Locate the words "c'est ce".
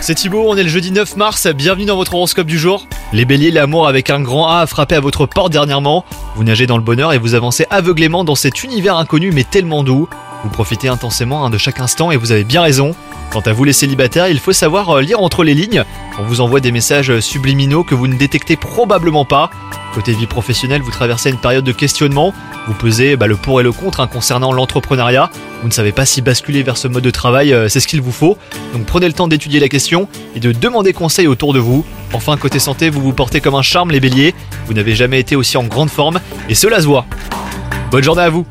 27.68-27.88